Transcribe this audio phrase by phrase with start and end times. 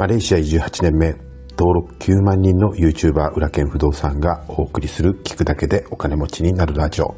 [0.00, 1.14] マレーシア移住8年目、
[1.58, 7.14] 登録9万人の YouTuber 裏剣不動産がお送りする聞くだけでお金持ちになるラジオ。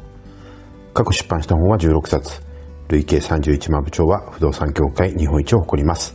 [0.93, 2.41] 過去出版した本は16冊。
[2.89, 6.13] 累計31万部長は不動産協会日本一を誇ります。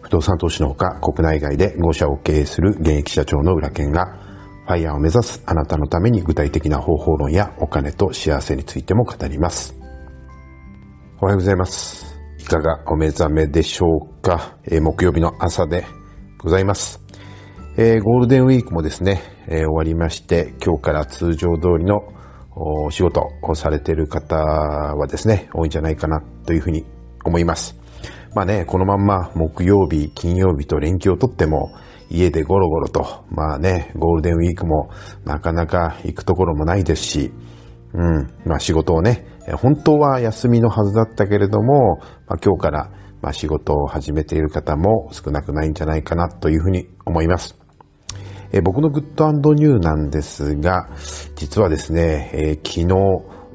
[0.00, 4.06] 不動産投資のほか国内外で5社を経営する現役社長の裏剣が
[4.66, 9.76] ファイヤーを目指すあなたのために具体的な方法論やお金と幸せについても語ります。
[11.20, 12.18] おはようございます。
[12.40, 15.86] いかがお目覚めでしょうか、えー、木曜日の朝で
[16.42, 17.02] ございます。
[17.76, 22.00] えー、ゴールデンウィークもですね、えー、終わりまして、今日から通常通りの
[22.56, 26.86] お仕事をされている方はですね、多いんじゃないかなというふうに
[27.26, 27.78] 思います。
[28.34, 31.74] まあね、このまんま木曜日、金曜日と連休をとっても、
[32.08, 34.88] 家でゴロゴロと、まあね、ゴールデンウィークも
[35.26, 37.32] なかなか行くところもないですし、
[37.92, 39.26] うん、まあ仕事をね、
[39.58, 42.90] 本当は休みのはずだったけれども、まあ、今日から
[43.22, 47.60] まあ仕事を始めている方も少なくないんじゃないかなというふうに思います。
[48.52, 50.88] え僕のグッドニューなんですが、
[51.36, 52.86] 実はですね、え、昨日、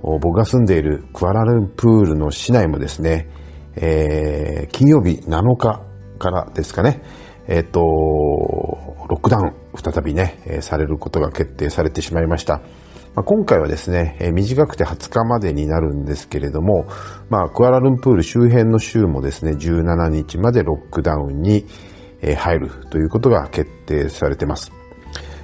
[0.01, 3.27] 僕が住んでいるクアラルンプールの市内もですね、
[3.75, 5.81] えー、金曜日7日
[6.17, 7.01] からですかね、
[7.47, 12.61] えっ、ー、と、ロックダウン、再びね、されることが決定されてしまいました。
[13.15, 16.85] まあ、今回はですね、えー、短くて20日までになるんですけれども、
[17.29, 21.65] まあ、クアラルンプール周辺の州もですね、17日までロックダウンに、
[22.21, 24.71] えー、入るということが決定されています。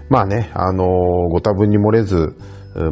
[0.09, 0.87] まあね、あのー、
[1.29, 2.35] ご多分に漏れず、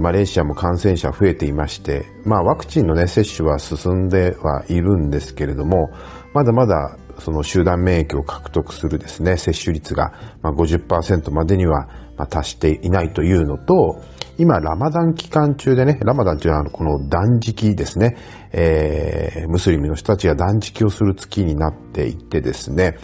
[0.01, 5.89] マレーシアも感染者増えていまして、まあワクチンのね、接種は進んではいるんですけれども、
[6.33, 10.11] まだまだその集団免疫を獲得するですね、接種率が
[10.43, 11.87] 50%までには
[12.29, 14.01] 達していないというのと、
[14.39, 18.15] 今、ラマダン期間中でね、ラマダンというのはこの断食ですね、
[18.53, 22.95] えー、ムスリムの人たちが断食をする月になっていてですね、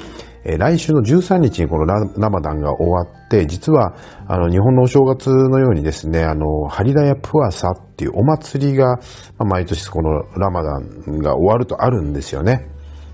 [0.45, 3.95] え来週の13日にこのラマダンが終わって、実は、
[4.27, 8.99] あの、日本のお正月のようにですね、あの、ハリダヤプアサっていうお祭りが、ま
[9.39, 12.69] あ、毎年このラマダンが終わるとあるんですよね。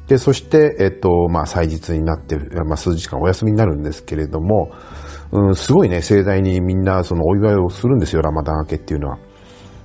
[0.07, 4.69] で、そして、えっと、まあ、祭日になって、まあ、数時間お休みになるんですけれども、
[5.31, 9.19] うん、すごいね、盛大にみんなそのお祝いをするんですよ、ラマダン明けっていうのは。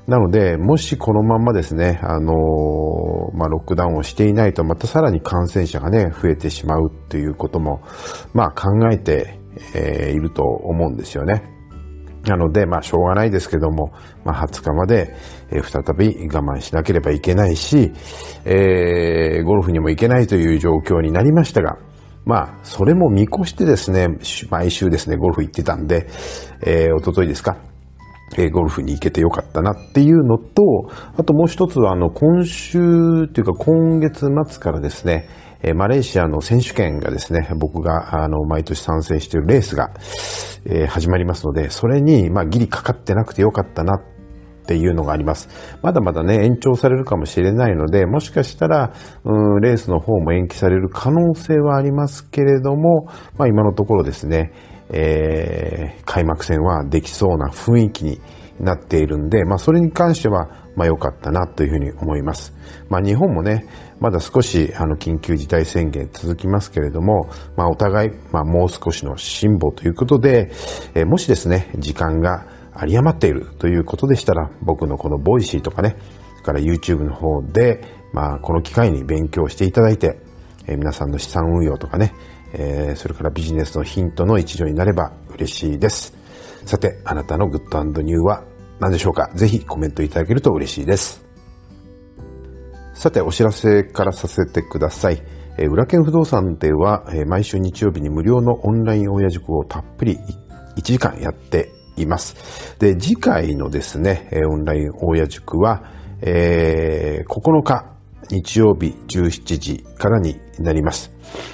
[0.07, 7.81] なので、もしこのまんまですね、あのー、まあ、ロックダウンをしていないと、またさらに感染者がね、増えてしまうっていうことも、
[8.33, 9.41] まあ、考えて、
[9.75, 11.43] えー、いると思うんですよね。
[12.25, 13.93] なので、まあ、しょうがないですけども、
[14.25, 15.15] まあ、20日まで、
[15.51, 17.93] え、再び我慢しなければいけないし、
[18.45, 21.79] えー、ゴルフにも行けないという状況になりましたが、
[22.26, 24.09] まあ、それも見越してですね、
[24.50, 26.09] 毎週ですね、ゴルフ行ってたんで、
[26.60, 27.56] えー、おとといですか、
[28.37, 35.28] えゴルフに行けてよかったなっていうのと、あともう一つは、あの、今週というか今月末からですね、
[35.62, 39.93] えマレーシアの選手権がですね、僕が、あの、毎年参戦しているレースが、
[40.66, 44.16] えー、始まりますので、それに、まあ、ギリかかってなくてよかったなっ
[44.66, 45.49] ていうのがあります。
[45.82, 48.93] まだまだね、延長されるかもしれないので、もしかしたら、
[49.25, 53.06] うん、レースの方も延期される可能性はありますけれども、
[53.38, 54.53] まあ、今のところですね、
[54.91, 58.21] えー、開幕戦はできそうな雰囲気に
[58.60, 62.55] なっているんで、まあ、それに関しては、まあ、良かったなというふうに思います。
[62.88, 63.66] まあ、日本もね、
[64.00, 70.50] まだ少し、あの、緊急事態宣言続きますけれども、まあ、お互い、まあ、もう少しの辛抱ということで、
[70.94, 72.47] えー、もしですね、時間が
[72.81, 75.97] 有り余っているということでしたら、僕のこの Voicy とかね、
[76.32, 80.19] それから YouTube の方で、まあ、この機会に勉強していただいて、
[80.66, 82.14] えー、皆さんの資産運用とかね、
[82.53, 86.14] えー、それからビジネスのヒントの一助になれば嬉しいです。
[86.64, 88.44] さて、あなたの good new は
[88.81, 89.31] 何でしょうか？
[89.34, 91.25] ぜひコメントいただけると嬉しいです。
[92.94, 95.22] さて、お知らせからさせてください。
[95.58, 100.19] えー、裏剣不動産では、えー、毎週日曜日に無料のオンライン親塾をたっぷり
[100.76, 102.77] 1時間やっています。
[102.79, 105.83] で、次回のですね、オンライン親塾は、
[106.23, 107.97] えー、9日
[108.31, 111.12] 日曜日17時からになります。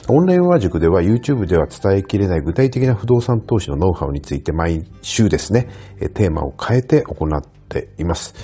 [0.09, 5.69] オンラインワー塾では YouTube では伝えきれない具体的な不動産投資のノウハウについて毎週ですね、
[6.15, 8.35] テーマを変えて行っています。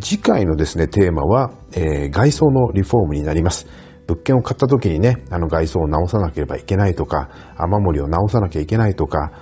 [0.00, 3.66] 次回のですね、テーマは、えー、外装のリフォームになります。
[4.08, 7.28] 物件を買った時にね、あの外装を直さなければいけないとか、
[7.58, 9.32] 雨漏りを直さなきゃいけないとか、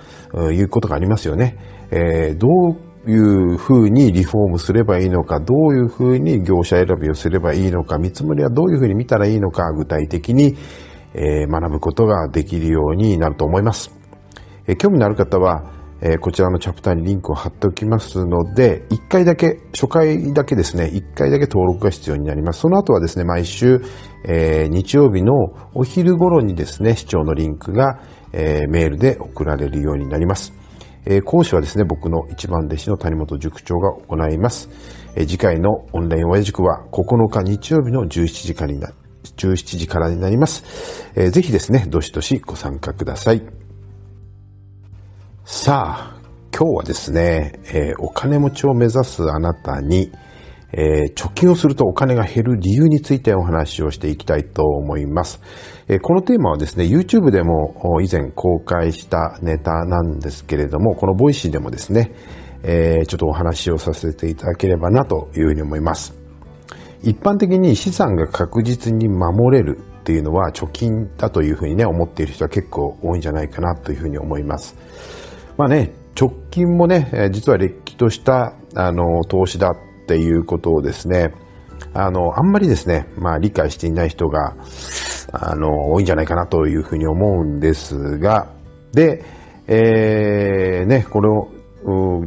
[0.51, 1.57] いうことがありますよね。
[1.89, 2.47] えー、ど
[3.05, 3.15] うい
[3.53, 10.57] うふうにリフォームすればいいのか、どういうふうに業者選びをすればいいのか、見積もりはどういうふうに見たらいいのか、具体的に、
[11.13, 13.97] えー、学ぶことができるようになると思います。
[14.67, 22.61] えー、興味のある方は、えー、こちらのチャプターにリンクを貼っておきますので、1回だけ、初回だけですね、1回だけ登録が必要になります。
[22.61, 23.81] その後はですね、毎週、
[24.25, 25.33] えー、日曜日の
[25.73, 27.99] お昼頃にですね、視聴のリンクが、
[28.31, 30.53] えー、メールで送られるようになります。
[31.09, 34.69] え、講師はですね、僕の一番弟子の谷本塾長が行います。
[35.15, 38.91] え、次回のオンライン親塾は9日日曜日の17時からにな、
[39.37, 40.63] 17時からになります。
[41.15, 43.56] えー、ぜひですね、どしどしご参加ください。
[45.49, 46.19] さあ、
[46.53, 50.11] 今日はですね、えー、お金持ちを目指すあなたに、
[50.73, 55.39] えー、貯金をするとお金が減る理由についてお話をしていきたいと思います。
[55.87, 62.11] えー、このテーマはですね、YouTube でも以前公開したネタなんですけれども、この Voicy でもですね、
[62.63, 66.13] えー、ちょっとお話をさせていただければなというふうに思います。
[67.03, 74.75] 一般的に資産が確実に守れるっていうのは貯金だというふうにね、思っている人は結構多いんじゃないかなというふうに思います。
[75.57, 81.33] まあね、直近もね、実はれっきとしたあの投資だっていうことをですね、
[81.93, 84.55] あの、あんまりですね、まあ理解していない人が、
[85.31, 88.51] あの、多いんじゃないかなというふうに思うんですが、
[88.93, 89.23] で、
[89.67, 91.49] えー、ね、これを、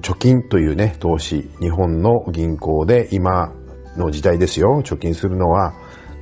[0.00, 3.52] 貯金というね、投資、日本の銀行で今
[3.96, 5.74] の時代ですよ、貯金するのは、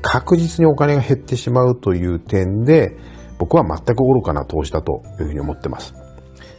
[0.03, 2.97] 確実にお金が減ってしまうという点で、
[3.39, 5.95] 僕は全く愚かな投資だというふうに思ってます。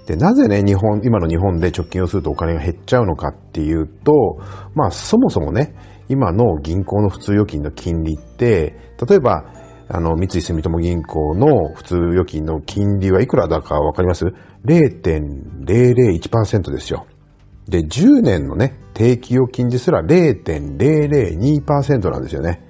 [0.10, 4.40] で、なぜね、日本、今の日本で貯金をするとお金が減っちゃうのかっていうと、
[4.74, 5.76] まあ、そもそもね、
[6.08, 8.76] 今の銀行の普通預金の金利って、
[9.08, 9.46] 例えば、
[9.88, 14.26] あの、三井住友銀行の普通預金の金利はいくらだかわかります
[14.66, 17.06] ?0.001% ですよ。
[17.68, 22.64] で、10年のね、定期預金ですら0.002%なんですよね。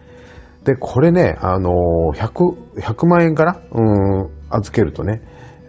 [0.65, 1.71] で、これね、あの、
[2.15, 3.81] 100、100万円から、う
[4.25, 5.21] ん、預けるとね、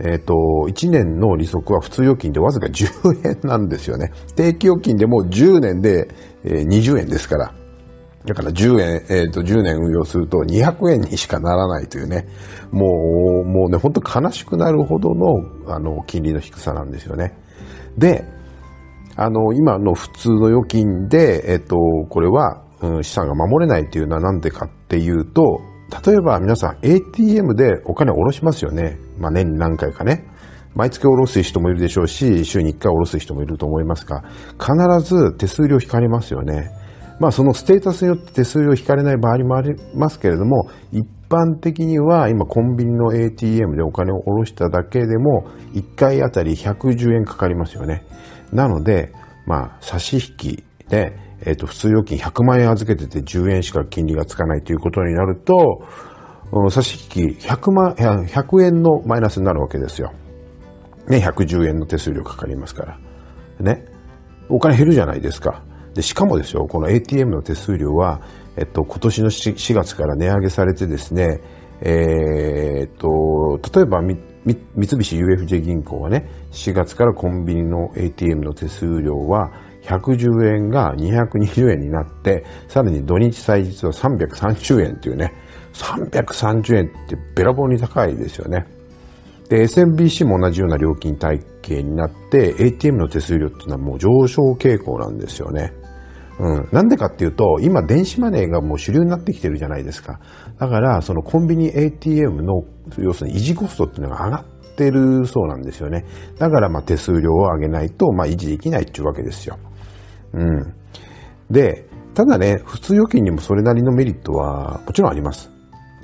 [0.02, 0.34] えっ、ー、と、
[0.68, 4.12] 1年の利息は普通預金でわずか 10円なんですよね。
[4.34, 6.08] 定期預金でも10年で、
[6.44, 7.52] え20円ですから。
[8.24, 12.26] だから10円、えっ、ー、と、10年運用すると200円にしかならないというね。
[12.70, 17.34] もう、もうね、本当悲しくなるほどの、あの、金利の低さなんですよね。
[17.96, 18.24] で、
[19.16, 21.76] あの、今の普通の預金で、えっ、ー、と、
[22.08, 25.60] これは、うん、資産が守れないっていうのはなんでかっていうと、
[26.06, 28.98] 例えば皆さん ATM でお金を下ろしますよね。
[29.20, 30.26] まあ年に何回かね。
[30.74, 34.22] 毎月下ろす人もいるでしょうし、週に1回下ろす人もいると思いますが、
[34.58, 34.74] 必
[35.14, 36.70] ず手数料引かれますよね。
[37.18, 48.04] まあそのステータスによって手数料引かれない場合もありますけれども、一般的には今コンビニの ATM でお金を下ろしただけでも1回あたり110円かかりますよね。
[48.52, 49.12] なので、
[49.46, 55.82] まあ差し引きでえっ、ー、と、普通預金100万円預けてて10円しか金利がつかないということになると、
[56.70, 60.12] 差し引き100万、100円のマイナスになるわけですよ。
[61.08, 62.98] ね、110円の手数料かかりますから。
[63.60, 63.84] ね。
[64.48, 65.62] お金減るじゃないですか。
[65.94, 68.20] で、しかもですよ、この ATM の手数料は、
[68.56, 71.40] えっと、今年の 4, 月から値上げされてですね、
[71.82, 74.18] えー、っと、例えば三
[74.76, 79.50] 菱 UFJ 銀行はね、4月からコンビニの ATM の手数料は
[79.82, 85.32] 110円が220円になって、さらに土日祭日は330円っていうね、
[85.72, 88.66] 330円ってべらぼうに高いですよね。
[89.48, 95.72] で、SMBC も同じような料金体系になって、ATM の手数料っていうのはもう上昇傾向なんですよね。
[96.38, 96.68] うん。
[96.72, 100.20] なんでかっていうと、今電子マネーがもう主流になってきてるじゃないですか。
[100.58, 102.62] だから、そのコンビニ ATM の、
[102.98, 106.06] 要するに維持コストっていうのが上がってるそうなんですよね。
[106.38, 109.58] だから、まあ手数料を上げないと、まあ維持できないっていうわけですよ。
[110.32, 110.74] うん。
[111.50, 115.49] で、ただね、普通預金にもそれなりのメリットはもちろんあります。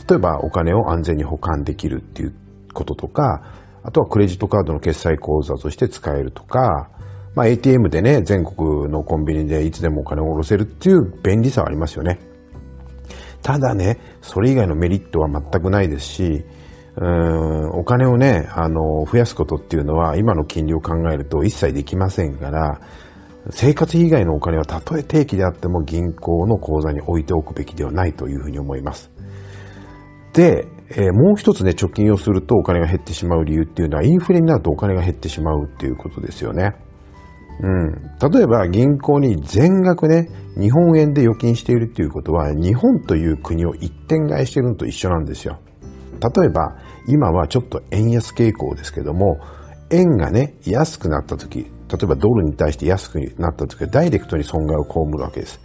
[0.09, 2.35] 例えばお金を安全に保管できるっていう
[2.73, 3.43] こととか、
[3.83, 6.91] あとはクレジットカードの決済口座として使えるとか、
[7.35, 12.19] まあ、ATM でね、全国のコンビニでいつでもお金を下ろせるっていう便利さはありますよね。
[13.43, 16.45] ただね、それ以外のメリットは全くないですし、
[16.97, 22.81] うん、お金をね、あの、増やすことっていうのは今の金利を考えると一切できませんから、
[23.51, 29.11] 生活費以外のお金はたとえ定期であっても銀行の口座に置いておくべきではないというふうに思います。
[30.37, 36.75] で、えー、もう一つね、貯金をするとお金が減ってしまう理由っていうのは、インフレになるとお金が減ってしまうっていうことですよね。
[37.63, 37.93] うん。
[38.31, 40.29] 例えば銀行に全額ね、
[40.61, 45.59] 日本円で預金しているっていうことは、日本という国を一点買いしてるのと一緒なんですよ。
[46.21, 46.77] 例えば、
[47.09, 49.39] 今はちょっと円安傾向ですけども、
[49.91, 51.67] 円がね、安くなった時、例
[52.03, 55.61] えばドルに対して安くなった時はダイレクトに損害を被るわけです。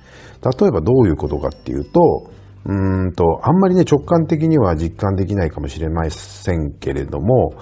[0.60, 2.32] 例えばどういうことかっていうと、
[2.65, 7.53] うんと、あんまりね、直感的には実感できないかもしれませんけれども、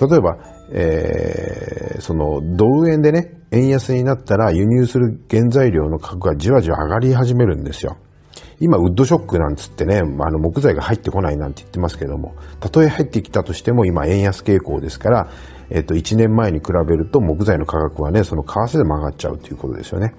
[0.00, 0.36] 例えば、
[0.70, 7.96] えー、その、ドル円でね、円安になったら輸入する原材料の価格がじわじわ上がり始めるんですよ。
[8.60, 15.28] 今、ウッドショックなんつってね、あの、木材が入ってこないなんて言ってますけども、たとえ入ってきたとしても今、円安傾向ですから、
[15.70, 20.14] えっと、1年前に比べると木材の価格はね、その為替でも上がっちゃうということですよね。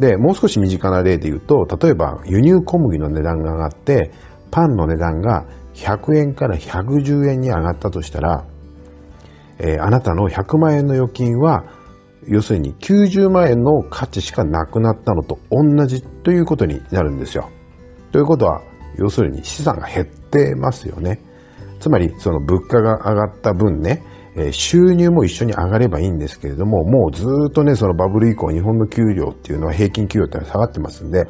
[0.00, 4.12] で、もう少し身近な例で言うと、例えば輸入小麦の値段が上がって、
[4.50, 8.44] パンの値段が100円から110円に上がったとしたら、
[9.58, 11.64] えー、あなたの100万円の預金は、
[12.26, 17.48] 要するに90万円の価値しかなくなったのと同じということになるんですよ。
[18.12, 18.62] ということは、
[18.96, 21.20] 要するに資産が減ってますよね。
[21.80, 24.02] つまり、その物価が上がった分ね、
[24.38, 31.26] え収入も一緒に上がればいいんですけれども、もうずっとね、そのバブル以降、日本の給料っていうのは平均給料っていうのは下がってますんで、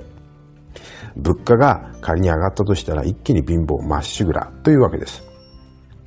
[1.17, 5.23] 物価が仮に上がったとしたら一気に貧乏まっしぐらというわけです。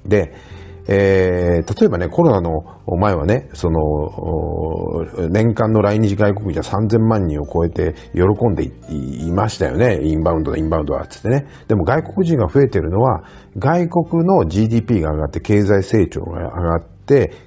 [0.05, 0.33] で、
[0.87, 2.63] えー、例えばね、コロナの
[2.97, 10.01] 前はね、その、年間の来日外国人は3000万人を超えて喜んでいましたよね。
[10.03, 11.45] インバウンドだ、インバウンドだ、つってね。
[11.67, 13.23] でも外国人が増えてるのは、
[13.57, 16.83] 外国の GDP が上がって経済成長が上がっ、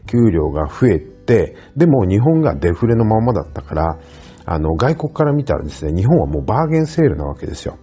[0.06, 3.98] 給料が増えて、でも日本がデフレのままだったから、
[4.46, 7.78] あの、外国から見たらですね、日本はもうバーゲンセールなわけですよ。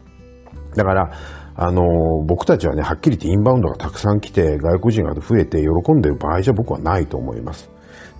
[0.75, 1.11] だから、
[1.55, 1.81] あの、
[2.25, 7.69] 僕たちはね、はっきり言ってインバウンドがたくさん来て、外国人が増えて喜んでる場合じゃ僕はないと思います。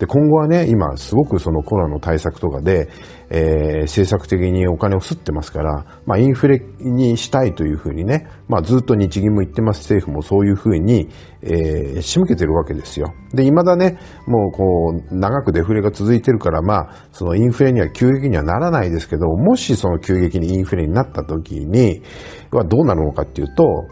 [0.02, 2.88] で、今後はね、今すごくそのコロナの対策とかで、
[3.30, 11.08] えー、政策的にお金を吸ってますから、まあインフレにしたいというふうにね、まあずっと日銀も言ってます、政府もそういうふうに、
[11.42, 13.14] えー、仕向けてるわけですよ。
[13.32, 22.02] で、未だね、もうこう、長くデフレが続いてるから、まあ、そのインフレには急激にはならないですけど、もしその急激にインフレになった時に、
[22.50, 23.86] はどうなるのかっていうと、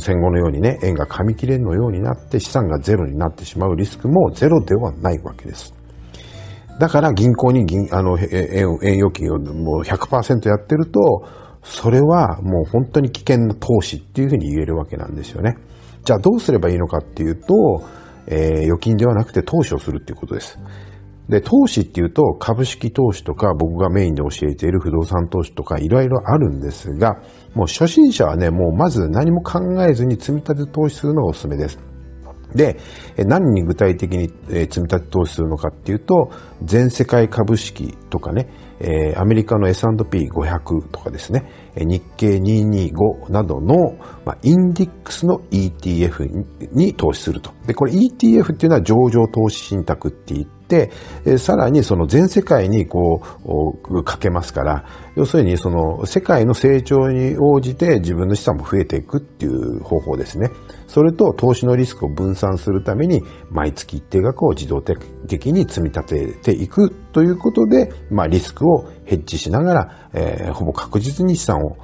[0.00, 5.74] 戦後のようにね、円が紙切れのようになって資産がゼロになってしまうリスクもゼロではないわけです。
[6.78, 11.26] だから銀行に銀、あの、円、円預金をもう100%やってると、
[11.62, 15.56] それはもう本当に危険な投資っていうふうに言えるわけなんですよね。
[16.04, 17.84] じゃあどうすればいいのかっていうと、
[18.26, 20.58] えー、預金ではなくて投資をするっていうことです。
[21.28, 27.22] で、投資っていうと株式投資とか僕がメインで教えている不動産投資とかいろいろあるんですが、
[27.54, 31.78] もう初心者はね、もうまず何も考えずに積み立て投資するのがおすすめです。
[32.54, 32.76] で、
[33.16, 36.30] 何に具体的に積み立て投資するのかっていうと、
[36.62, 38.48] 全世界株式とかね、
[39.16, 41.44] アメリカの S&P500 とかですね、
[41.76, 47.52] 日経225などの、まあ、インディックスの ETF に投資すると。
[47.66, 50.61] で、これ ETF っていうのは上場投資信託って言って、
[51.38, 53.22] さらにその全世界にこ
[53.88, 60.50] う、かけますから、要するにその世界の成長に応じて自分の資産も増えていくっていう方法ですね。
[60.86, 71.76] それと投資のリスクを分散するために毎月一定額を自動的に積み立てていくということで、まあリスクをヘッジしながら、えー、ほぼ確実に資産を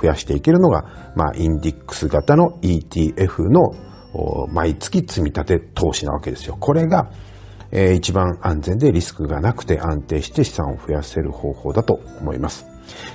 [0.00, 3.74] 増やしていけるのが、まあインディックス型の ETF の
[4.52, 6.56] 毎月積み立て投資なわけですよ。
[6.58, 7.10] これが、
[7.72, 12.66] えー、一番安全でリスクがなくて安定して資産を増やせる方法だと思います。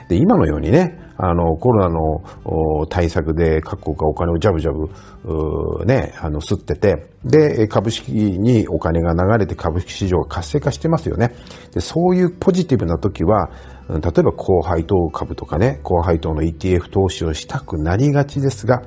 [0.09, 11.33] で、今のようにね、あの、コロナの対策で各国がお金をジャブジャブ、ね、あの、吸ってて、で、株式にお金が流れて株式市場が活性化してますよね。
[11.73, 13.49] で、そういうポジティブな時は、
[13.89, 18.81] 例えば高配当株とかね、高配当の ETF 投資をしたくなりがちですが、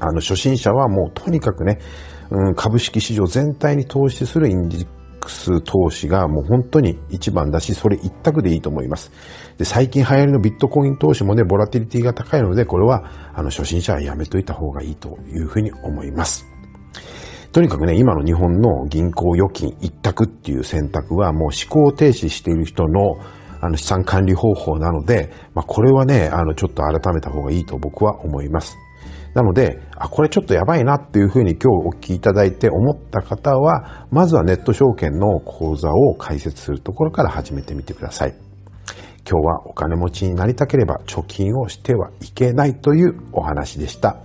[0.00, 1.78] あの、初心者はもうとにかくね、
[2.34, 4.86] うん、株式市場全体に投資するインデッ
[5.20, 9.12] クス投資がもう本当に一番だし、それ一択でいいと思います。
[9.56, 16.44] で、最近流行りのビットコイン投資もね、ボラティリティが高いので、これは、あの、初心者はやめといた方がいいというふうに思います。
[17.52, 23.16] とにかくね、今の日本の銀行預金一択っていう選択はもう思考停止している人の
[23.60, 28.76] あの資産管理方法なので、まあ、これはね、あの、ちょっと改めた方がいいと僕は思います。
[29.34, 38.34] なので、あ、これちょっとやばいなっていうふうに今日お聞きいただいて思った方は、まずはネット証券の口座を開設するところから始めてみてください。
[39.28, 44.18] 今日はお金持ちになりたければ貯金をしてはいけないというお話でした。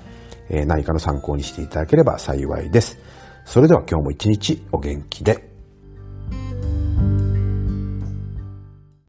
[0.49, 2.99] えー、何かの参考にしていただければ幸いです。
[3.45, 5.48] それでは今日も一日お元気で。